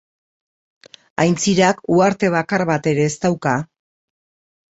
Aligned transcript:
Aintzirak 1.25 1.83
uharte 1.97 2.31
bakar 2.37 2.65
bat 2.71 2.89
ere 2.93 3.05
ez 3.09 3.13
dauka. 3.27 3.55